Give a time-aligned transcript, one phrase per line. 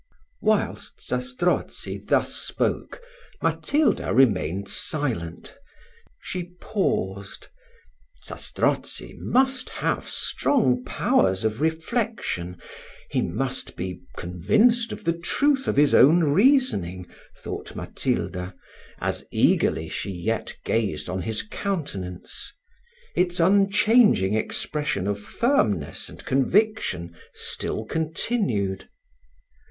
[0.41, 3.03] Whilst Zastrozzi thus spoke,
[3.39, 5.53] Matilda remained silent,
[6.19, 7.49] she paused.
[8.25, 12.59] Zastrozzi must have strong powers of reflection;
[13.11, 17.05] he must be convinced of the truth of his own reasoning,
[17.37, 18.55] thought Matilda,
[18.99, 22.51] as eagerly she yet gazed on his countenance
[23.15, 28.89] Its unchanging expression of firmness and conviction still continued.